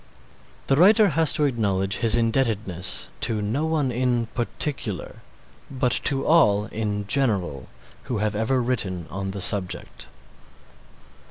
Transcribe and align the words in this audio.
The 0.65 0.75
writer 0.75 1.09
has 1.09 1.31
to 1.33 1.43
acknowledge 1.45 1.97
his 1.97 2.15
indebtedness 2.17 3.09
to 3.19 3.39
no 3.39 3.67
one 3.67 3.91
in 3.91 4.25
particular, 4.33 5.17
but 5.69 5.91
to 6.05 6.25
all 6.25 6.65
in 6.65 7.05
general 7.05 7.67
who 8.05 8.17
have 8.17 8.35
ever 8.35 8.59
written 8.63 9.05
on 9.11 9.29
the 9.29 9.41
subject. 9.41 10.07